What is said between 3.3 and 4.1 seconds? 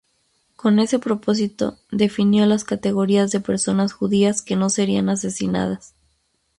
de personas